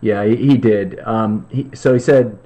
[0.00, 1.00] Yeah, he, he did.
[1.00, 2.38] Um, he, so he said,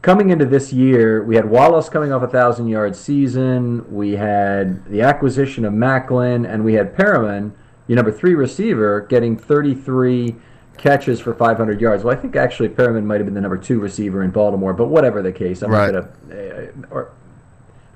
[0.00, 3.84] coming into this year, we had Wallace coming off a thousand yard season.
[3.94, 7.52] We had the acquisition of Maclin, and we had Perriman,
[7.86, 10.34] your number three receiver, getting 33
[10.78, 12.02] catches for 500 yards.
[12.02, 14.86] Well, I think actually Perriman might have been the number two receiver in Baltimore, but
[14.88, 15.92] whatever the case, I'm Right.
[15.92, 16.68] not going to.
[16.68, 17.10] Uh, or,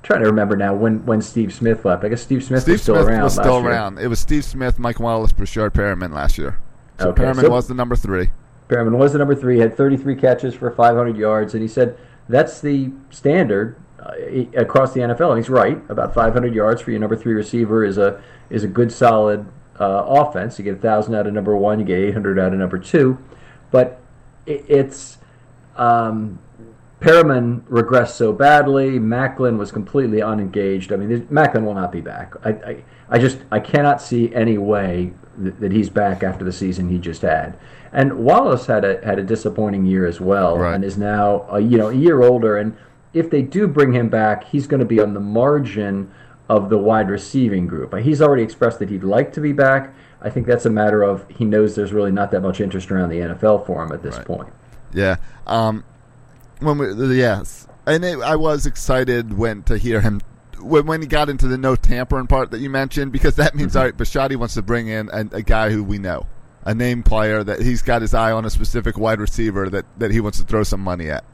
[0.09, 2.03] trying to remember now when, when Steve Smith left.
[2.03, 3.23] I guess Steve Smith Steve was still Smith around.
[3.25, 3.71] was still year.
[3.71, 3.99] around.
[3.99, 6.59] It was Steve Smith, Mike Wallace, Breshad Perriman last year.
[6.99, 8.31] So Okay, Perriman so- was the number three.
[8.71, 11.97] Perriman was the number three, He had 33 catches for 500 yards, and he said
[12.27, 14.12] that's the standard uh,
[14.57, 15.29] across the NFL.
[15.29, 18.66] And he's right about 500 yards for your number three receiver is a is a
[18.68, 19.44] good solid
[19.79, 20.59] uh, offense.
[20.59, 23.18] You get 1,000 out of number one, you get 800 out of number two,
[23.71, 24.01] but
[24.47, 25.18] it, it's
[25.77, 26.38] um,
[27.01, 28.99] Perriman regressed so badly.
[28.99, 30.93] Maclin was completely unengaged.
[30.93, 32.35] I mean, Maclin will not be back.
[32.45, 36.53] I, I, I just I cannot see any way that, that he's back after the
[36.53, 37.57] season he just had.
[37.93, 40.75] And Wallace had a had a disappointing year as well, Right.
[40.75, 42.57] and is now a, you know a year older.
[42.59, 42.77] And
[43.15, 46.11] if they do bring him back, he's going to be on the margin
[46.49, 47.95] of the wide receiving group.
[47.99, 49.95] He's already expressed that he'd like to be back.
[50.21, 53.11] I think that's a matter of he knows there's really not that much interest around
[53.11, 54.27] the NFL for him at this Right.
[54.27, 54.49] point.
[54.93, 55.17] Yeah.
[55.47, 55.85] Um,
[56.61, 60.21] when we yes, and it, I was excited when to hear him
[60.61, 63.71] when, when he got into the no tampering part that you mentioned because that means
[63.73, 63.79] Mm-hmm.
[63.79, 66.27] all right, Bisciotti wants to bring in a, a guy who we know,
[66.64, 70.11] a name player that he's got his eye on a specific wide receiver that that
[70.11, 71.25] he wants to throw some money at.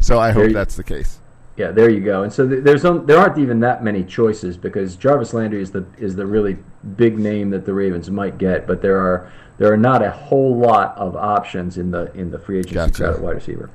[0.00, 1.18] So I There hope you- that's the case.
[1.54, 2.22] Yeah, there you go.
[2.22, 5.70] And so th- there's um, there aren't even that many choices because Jarvis Landry is
[5.70, 6.56] the is the really
[6.96, 10.56] big name that the Ravens might get, but there are there are not a whole
[10.56, 12.92] lot of options in the in the free agency Gotcha.
[13.04, 13.68] crowd at wide receiver.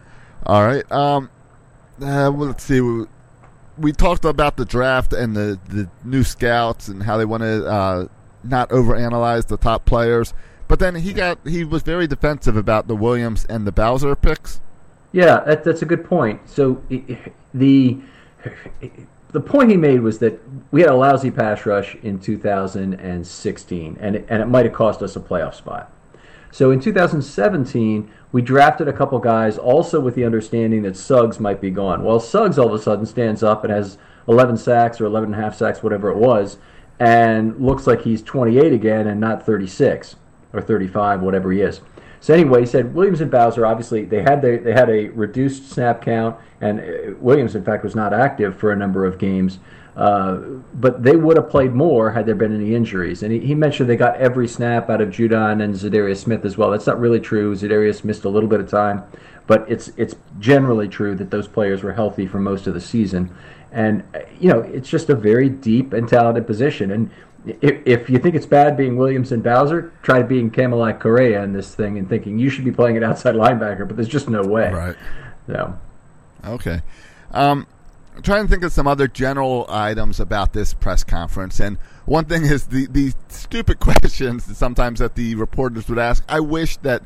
[0.47, 0.89] All right.
[0.89, 1.29] Um,
[1.97, 2.79] uh, well, let's see.
[2.79, 3.05] We,
[3.77, 7.67] we talked about the draft and the, the new scouts and how they want to
[7.67, 8.07] uh,
[8.43, 10.33] not overanalyze the top players.
[10.69, 14.59] But then he got he was very defensive about the Williams and the Bowser picks.
[15.11, 16.49] Yeah, that, that's a good point.
[16.49, 16.81] So
[17.53, 17.97] the
[19.31, 20.39] the point he made was that
[20.71, 25.01] we had a lousy pass rush in 2016, and it, and it might have cost
[25.01, 25.91] us a playoff spot.
[26.51, 31.61] So in 2017, we drafted a couple guys, also with the understanding that Suggs might
[31.61, 32.03] be gone.
[32.03, 35.41] Well, Suggs all of a sudden stands up and has 11 sacks or 11 and
[35.41, 36.57] a half sacks, whatever it was,
[36.99, 40.15] and looks like he's 28 again and not 36
[40.53, 41.81] or 35, whatever he is.
[42.19, 45.69] So anyway, he said Williams and Bowser obviously they had they, they had a reduced
[45.69, 49.59] snap count, and uh, Williams in fact was not active for a number of games.
[49.97, 50.37] Uh,
[50.75, 53.23] but they would have played more had there been any injuries.
[53.23, 56.55] And he, he mentioned they got every snap out of Judon and Za'Darius Smith as
[56.55, 56.69] well.
[56.69, 57.55] That's not really true.
[57.55, 59.03] Za'Darius missed a little bit of time,
[59.47, 63.35] but it's it's generally true that those players were healthy for most of the season.
[63.71, 64.03] And
[64.39, 66.91] you know, it's just a very deep and talented position.
[66.91, 67.09] And
[67.61, 71.53] if, if you think it's bad being Williams and Bowser, try being Kamalei Correa in
[71.53, 74.43] this thing and thinking you should be playing an outside linebacker, but there's just no
[74.43, 74.71] way.
[74.71, 74.95] Right.
[75.47, 75.79] So,
[76.45, 76.81] Okay.
[77.31, 77.65] Um,
[78.17, 82.25] I'm trying to think of some other general items about this press conference, and one
[82.25, 86.23] thing is the the stupid questions that sometimes that the reporters would ask.
[86.27, 87.03] I wish that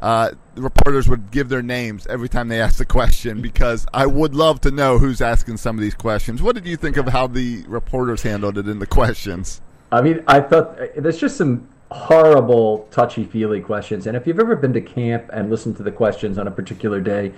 [0.00, 4.34] uh, reporters would give their names every time they asked the question because I would
[4.34, 6.42] love to know who's asking some of these questions.
[6.42, 9.60] What did you think of how the reporters handled it in the questions?
[9.92, 14.40] I mean, I thought uh, there's just some horrible touchy feely questions, and if you've
[14.40, 17.32] ever been to camp and listened to the questions on a particular day,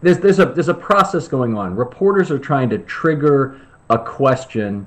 [0.00, 1.76] there's there's a there's a process going on.
[1.76, 3.60] Reporters are trying to trigger
[3.90, 4.86] a question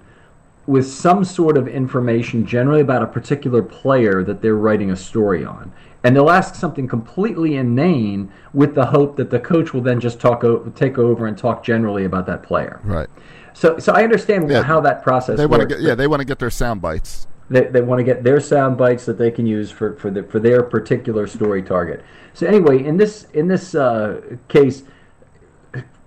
[0.67, 5.43] with some sort of information, generally about a particular player that they're writing a story
[5.43, 5.71] on.
[6.03, 10.19] And they'll ask something completely inane with the hope that the coach will then just
[10.19, 12.79] talk o- take over and talk generally about that player.
[12.83, 13.09] Right.
[13.53, 16.21] So, so I understand Yeah, how that process They want to get yeah, they want
[16.21, 17.27] to get their sound bites.
[17.49, 20.23] They, they want to get their sound bites that they can use for, for, the,
[20.23, 22.03] for their particular story target.
[22.33, 24.83] So anyway, in this in this uh, case,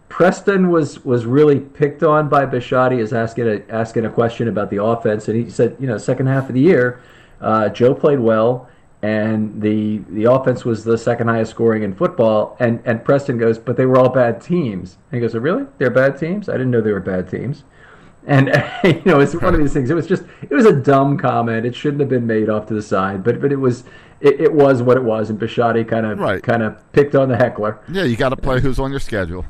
[0.09, 4.71] Preston was was really picked on by Bisciotti as asking a asking a question about
[4.71, 7.01] the offense, and he said, you know, second half of the year,
[7.41, 8.69] uh, Joe played well,
[9.03, 12.57] and the the offense was the second highest scoring in football.
[12.61, 14.97] And and Preston goes, but they were all bad teams.
[15.11, 15.67] And he goes, oh, really?
[15.79, 16.49] They're bad teams?
[16.49, 17.65] I didn't know they were bad teams.
[18.27, 18.49] And
[18.85, 19.91] you know, it's one of these things.
[19.91, 21.67] It was just, it was a dumb comment.
[21.67, 23.85] It shouldn't have been made off to the side, but but it was,
[24.21, 25.31] it, it was what it was.
[25.31, 26.43] And Bisciotti kind of Right.
[26.43, 27.81] kind of picked on the heckler.
[27.91, 29.45] Yeah, you got to play who's on your schedule.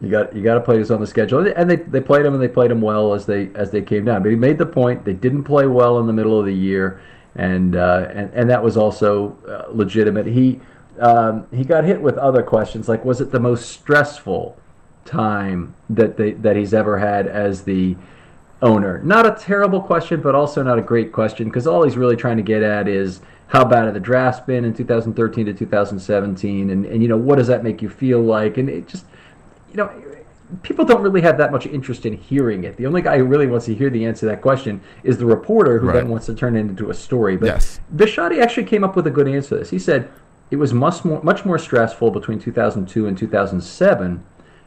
[0.00, 2.32] You got you got to play who's on the schedule, and they, they played him
[2.34, 4.22] and they played him well as they as they came down.
[4.22, 7.00] But he made the point they didn't play well in the middle of the year,
[7.34, 10.26] and uh, and and that was also uh, legitimate.
[10.26, 10.60] He
[11.00, 14.56] um, he got hit with other questions like was it the most stressful
[15.04, 17.96] time that they that he's ever had as the
[18.62, 19.00] owner?
[19.02, 22.36] Not a terrible question, but also not a great question because all he's really trying
[22.36, 26.84] to get at is how bad have the drafts been in 2013 to 2017, and
[26.84, 28.58] and you know what does that make you feel like?
[28.58, 29.04] And it just
[29.70, 29.90] you know,
[30.62, 32.76] people don't really have that much interest in hearing it.
[32.76, 35.26] The only guy who really wants to hear the answer to that question is the
[35.26, 35.94] reporter who Right.
[35.96, 37.36] then wants to turn it into a story.
[37.36, 37.80] But Yes.
[37.94, 39.70] Bisciotti actually came up with a good answer to this.
[39.70, 40.08] He said
[40.50, 44.22] it was much more, much more stressful between 2002 and 2007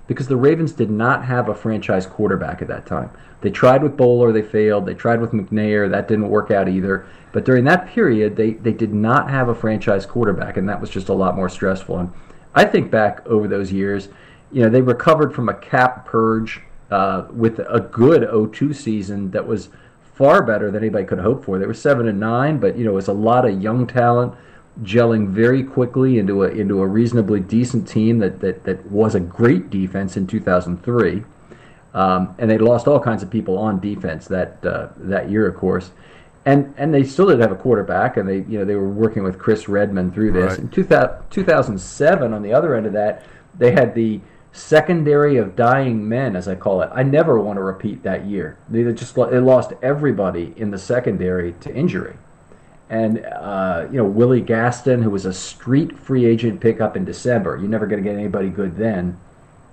[0.08, 3.10] because the Ravens did not have a franchise quarterback at that time.
[3.42, 4.86] They tried with Boller, they failed.
[4.86, 7.06] They tried with McNair, that didn't work out either.
[7.32, 10.90] But during that period, they, they did not have a franchise quarterback, and that was
[10.90, 11.98] just a lot more stressful.
[11.98, 12.14] And
[12.54, 14.10] I think back over those years,
[14.52, 19.48] you know, they recovered from a cap purge uh, with a good 02 season that
[19.48, 19.70] was
[20.16, 21.58] far better than anybody could hope for.
[21.58, 24.36] They were seven and nine, but you know, it was a lot of young talent
[24.84, 29.20] gelling very quickly into a into a reasonably decent team that that, that was a
[29.20, 31.24] great defense in 2003.
[31.94, 35.56] Um, and they lost all kinds of people on defense that uh, that year, of
[35.56, 35.92] course.
[36.46, 39.24] And and they still didn't have a quarterback, and they you know they were working
[39.24, 40.52] with Chris Redman through this.
[40.52, 40.60] Right.
[40.60, 43.24] In 2000, 2007, on the other end of that,
[43.58, 44.22] they had the
[44.54, 46.90] secondary of dying men, as I call it.
[46.94, 48.58] I never want to repeat that year.
[48.70, 52.16] They just they lost everybody in the secondary to injury.
[52.90, 57.58] And uh, you know Willie Gaston, who was a street free agent pickup in December.
[57.58, 59.18] You're never going to get anybody good then,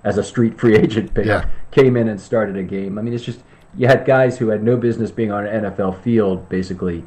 [0.03, 1.43] as a street free agent pickup.
[1.43, 1.49] Yeah.
[1.71, 2.97] Came in and started a game.
[2.97, 3.41] I mean, it's just
[3.77, 7.03] you had guys who had no business being on an NFL field, basically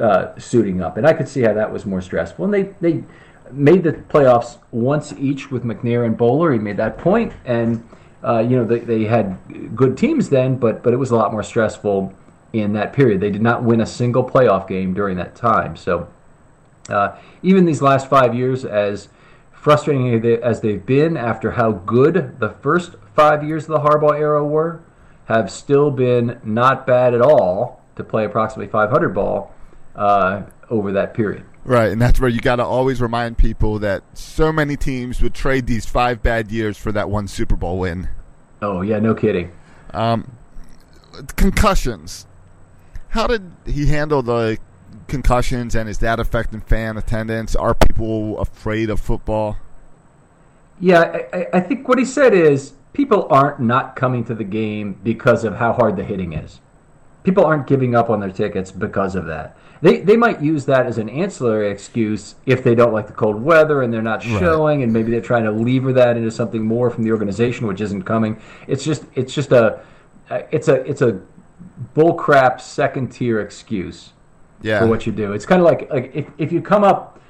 [0.00, 2.44] uh, suiting up, and I could see how that was more stressful.
[2.44, 3.04] And they they
[3.50, 6.52] made the playoffs once each with McNair and Boller.
[6.52, 7.86] He made that point, and
[8.24, 9.38] uh, you know they, they had
[9.74, 12.12] good teams then, but but it was a lot more stressful
[12.52, 13.20] in that period.
[13.20, 15.76] They did not win a single playoff game during that time.
[15.76, 16.08] So
[16.88, 19.08] uh, even these last five years, as
[19.70, 23.80] frustrating as they- as they've been after how good the first five years of the
[23.80, 24.78] Harbaugh era were,
[25.24, 29.52] have still been not bad at all to play approximately 500 ball
[29.96, 31.42] uh, over that period.
[31.64, 35.34] Right, and that's where you got to always remind people that so many teams would
[35.34, 38.08] trade these five bad years for that one Super Bowl win.
[38.62, 39.50] Oh yeah, no kidding.
[39.92, 40.30] Um,
[41.34, 42.28] Concussions.
[43.08, 44.58] How did he handle the
[45.08, 47.54] concussions, and is that affecting fan attendance?
[47.56, 49.58] Are people afraid of football?
[50.80, 54.98] Yeah, I, I- think what he said is people aren't not coming to the game
[55.02, 56.60] because of how hard the hitting is.
[57.24, 59.56] People aren't giving up on their tickets because of that.
[59.82, 63.42] They, they might use that as an ancillary excuse if they don't like the cold
[63.42, 66.88] weather and they're not showing, and maybe they're trying to lever that into something more
[66.88, 68.40] from the organization, which isn't coming.
[68.66, 69.80] It's just it's just a
[70.50, 71.20] it's a it's a
[71.94, 74.12] bullcrap second tier excuse
[74.62, 74.80] Yeah.
[74.80, 75.32] for what you do.
[75.32, 77.20] It's kind of like like if, if you come up.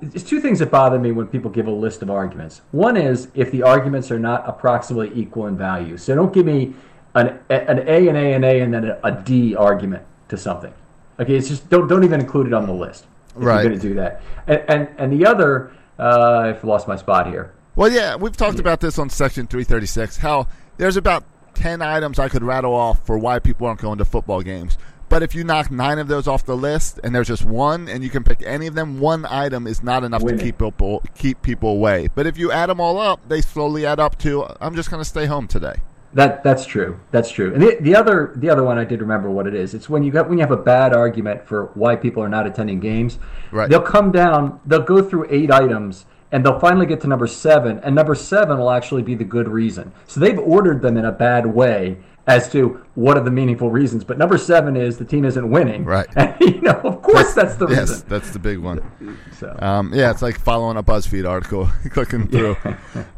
[0.00, 2.60] There's two things that bother me when people give a list of arguments.
[2.70, 5.96] One is if the arguments are not approximately equal in value.
[5.96, 6.74] So don't give me
[7.14, 10.72] an an A and A and A and then a, a D argument to something.
[11.18, 13.06] Okay, it's just don't don't even include it on the list
[13.36, 13.54] if Right.
[13.62, 14.22] you're going to do that.
[14.46, 17.52] And and, and the other, uh, I've lost my spot here.
[17.74, 20.18] Well, yeah, we've talked about this on Section 336.
[20.18, 20.46] How
[20.76, 24.42] there's about 10 items I could rattle off for why people aren't going to football
[24.42, 24.78] games.
[25.12, 28.02] But if you knock nine of those off the list and there's just one, and
[28.02, 30.38] you can pick any of them, one item is not enough Winning.
[30.38, 32.08] to keep people keep people away.
[32.14, 35.02] But if you add them all up, they slowly add up to I'm just going
[35.02, 35.74] to stay home today.
[36.14, 36.98] That that's true.
[37.10, 37.52] That's true.
[37.52, 39.74] And the, the other the other one I did remember what it is.
[39.74, 42.46] It's when you got when you have a bad argument for why people are not
[42.46, 43.18] attending games.
[43.50, 43.68] Right.
[43.68, 44.60] They'll come down.
[44.64, 47.80] They'll go through eight items, and they'll finally get to number seven.
[47.80, 49.92] And number seven will actually be the good reason.
[50.06, 54.04] So they've ordered them in a bad way as to what are the meaningful reasons.
[54.04, 55.84] But number seven is the team isn't winning.
[55.84, 56.06] Right.
[56.16, 58.08] And you know, of course, that's the yes, reason.
[58.08, 58.80] that's the big one.
[59.42, 59.56] So.
[59.58, 62.56] Um, yeah, it's like following a BuzzFeed article, clicking through.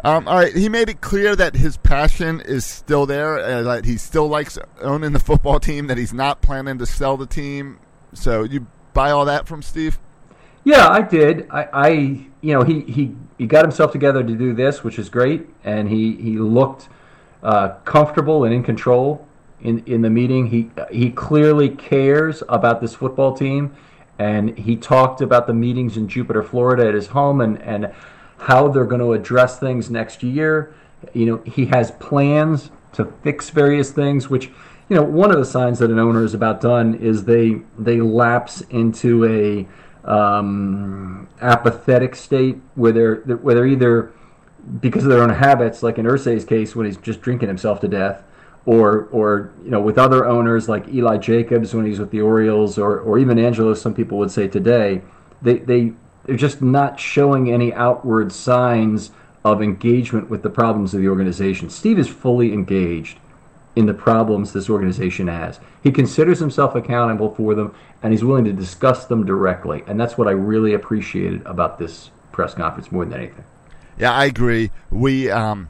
[0.03, 3.85] Um, all right, he made it clear that his passion is still there, uh, that
[3.85, 7.79] he still likes owning the football team, that he's not planning to sell the team.
[8.15, 9.99] So you buy all that from Steve?
[10.65, 11.47] Yeah, I did.
[11.51, 11.89] I, I
[12.41, 15.91] you know, he, he, he got himself together to do this, which is great, and
[15.91, 16.89] he, he looked
[17.45, 19.27] uh, comfortable and in control
[19.61, 20.49] in, in the meeting.
[20.49, 23.77] He he clearly cares about this football team,
[24.19, 27.93] and he talked about the meetings in Jupiter, Florida, at his home, and and
[28.39, 30.75] how they're going to address things next year.
[31.13, 34.51] You know, he has plans to fix various things, which
[34.89, 38.01] you know, one of the signs that an owner is about done is they they
[38.01, 39.67] lapse into a
[40.11, 44.13] um, apathetic state where they're where they're either
[44.81, 47.89] because of their own habits, like in Irsay's case when he's just drinking himself to
[47.89, 48.23] death,
[48.67, 52.79] or or you know with other owners like Eli Jacobs when he's with the Orioles,
[52.79, 55.03] or or even Angelo, some people would say today,
[55.43, 55.93] they they
[56.25, 59.11] they're just not showing any outward signs
[59.45, 61.69] of engagement with the problems of the organization.
[61.69, 63.19] Steve is fully engaged
[63.77, 65.61] in the problems this organization has.
[65.83, 69.83] He considers himself accountable for them, and he's willing to discuss them directly.
[69.87, 73.45] And that's what I really appreciated about this press conference more than anything.
[73.99, 74.71] Yeah, I agree.
[74.91, 75.69] We um,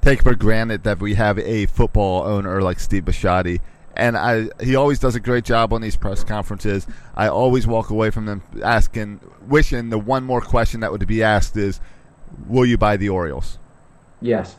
[0.00, 3.60] take for granted that we have a football owner like Steve Bisciotti,
[3.96, 6.86] and I he always does a great job on these press conferences.
[7.14, 11.22] I always walk away from them asking, wishing the one more question that would be
[11.22, 11.80] asked is,
[12.46, 13.58] "Will you buy the Orioles?"
[14.20, 14.56] Yes.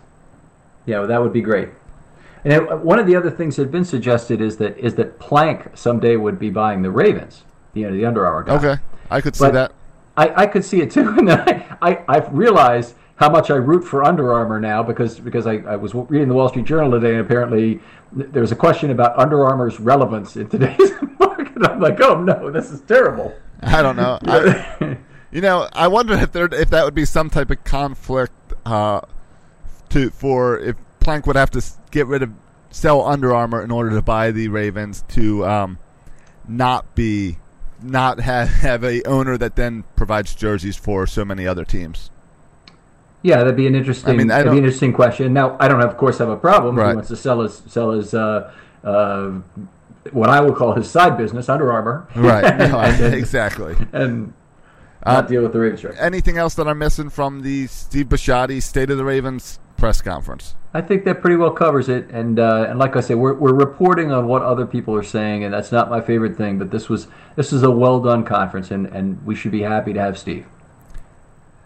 [0.85, 1.69] Yeah, well, that would be great.
[2.43, 5.19] And it- one of the other things that had been suggested is that is that
[5.19, 7.43] Plank someday would be buying the Ravens,
[7.73, 8.55] you know, the Under Armour guy.
[8.55, 9.71] Okay, I could see But that.
[10.15, 13.83] I, I could see it too, and I, I I've realized how much I root
[13.83, 17.11] for Under Armour now because because I, I was reading the Wall Street Journal today
[17.11, 17.79] and apparently
[18.15, 21.65] th- there was a question about Under Armour's relevance in today's market.
[21.65, 23.33] I'm like, oh no, this is terrible.
[23.61, 24.19] I don't know.
[24.23, 24.97] I,
[25.31, 28.33] you know, I wonder if there if that would be some type of conflict
[28.65, 29.01] uh,
[29.89, 32.33] to for if Plank would have to get rid of
[32.71, 35.77] sell Under Armour in order to buy the Ravens to um,
[36.47, 37.37] not be
[37.83, 42.09] not have have a owner that then provides jerseys for so many other teams.
[43.21, 44.13] Yeah, that'd be an interesting.
[44.13, 45.31] I mean, I that'd be an interesting question.
[45.33, 46.75] Now, I don't, of course, have a problem.
[46.77, 46.89] Right.
[46.89, 48.51] He wants to sell his sell his uh,
[48.83, 49.31] uh,
[50.11, 52.43] what I would call his side business, Under Armour, Right.
[52.57, 53.75] No, and, exactly.
[53.93, 54.33] and
[55.05, 55.81] Uh, not deal with the Ravens.
[55.81, 56.01] direct.
[56.01, 60.55] Anything else that I'm missing from the Steve Bisciotti State of the Ravens press conference?
[60.73, 62.09] I think that pretty well covers it.
[62.09, 65.43] And uh, and like I said, we're we're reporting on what other people are saying,
[65.43, 66.57] and that's not my favorite thing.
[66.57, 69.91] But this was this is a well done conference, and and we should be happy
[69.91, 70.45] to have Steve.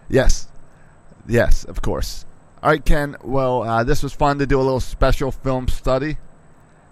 [0.09, 0.47] Yes.
[1.27, 2.25] Yes, of course.
[2.63, 3.15] All right, Ken.
[3.23, 6.17] Well, uh, this was fun to do a little special film study.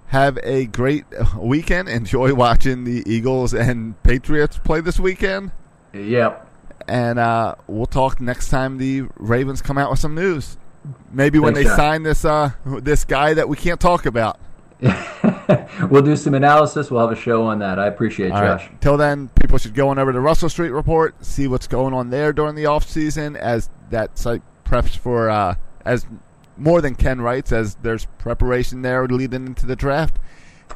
[0.07, 1.05] Have a great
[1.39, 1.89] weekend.
[1.89, 5.51] Enjoy watching the Eagles and Patriots play this weekend.
[5.91, 6.47] Yep.
[6.87, 10.57] And uh, we'll talk next time the Ravens come out with some news.
[11.11, 11.77] Maybe when Thanks, they John.
[11.77, 14.39] sign this uh, this guy that we can't talk about.
[15.89, 16.91] we'll do some analysis.
[16.91, 17.79] We'll have a show on that.
[17.79, 18.67] I appreciate it, Josh.
[18.67, 18.81] right.
[18.81, 22.09] Till then, people should go on over to Russell Street Report, see what's going on
[22.09, 25.55] there during the off season as that site preps for uh,
[25.85, 26.05] as
[26.57, 30.17] more than Ken writes as there's preparation there leading into the draft.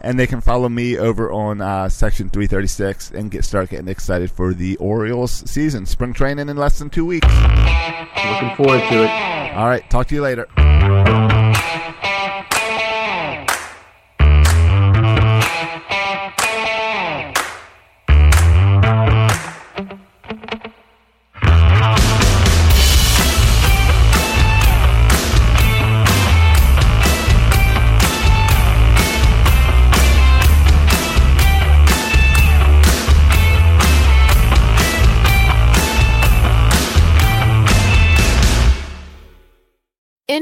[0.02, 4.32] And they can follow me over on uh, section 336 and get start getting excited
[4.32, 5.86] for the Orioles season.
[5.86, 7.28] Spring training in less than two weeks.
[7.28, 9.10] Looking forward to it.
[9.56, 10.48] All right, talk to you later.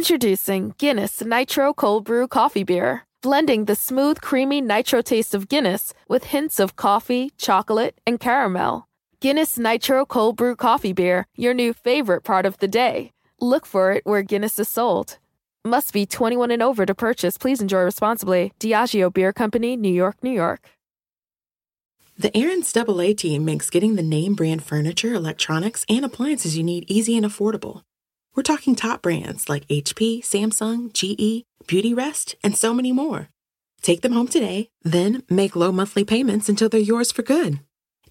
[0.10, 5.94] Introducing Guinness Nitro Cold Brew Coffee Beer, blending the smooth, creamy nitro taste of Guinness
[6.08, 8.88] with hints of coffee, chocolate, and caramel.
[9.20, 13.12] Guinness Nitro Cold Brew Coffee Beer, your new favorite part of the day.
[13.42, 15.18] Look for it where Guinness is sold.
[15.66, 17.38] Must be 21 and over to purchase.
[17.38, 18.54] Please enjoy responsibly.
[18.62, 20.70] Diageo Beer Company, New York, New York.
[22.18, 26.86] The Aaron's AA team makes getting the name brand furniture, electronics, and appliances you need
[26.88, 27.82] easy and affordable.
[28.38, 33.30] We're talking top brands like HP, Samsung, GE, Beautyrest, and so many more.
[33.82, 37.62] Take them home today, then make low monthly payments until they're yours for good.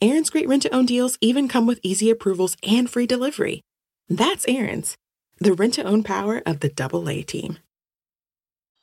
[0.02, 3.60] Aaron's great rent to own deals even come with easy approvals and free delivery.
[4.08, 4.96] That's Aaron's,
[5.38, 7.58] the rent to own power of the AA team.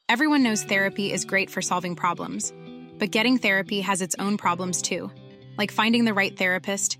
[0.08, 2.54] Everyone knows therapy is great for solving problems,
[3.00, 5.12] but getting therapy has its own problems too,
[5.58, 7.00] like finding the right therapist,